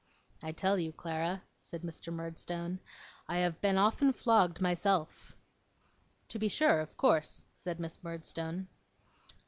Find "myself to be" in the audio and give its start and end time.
4.59-6.47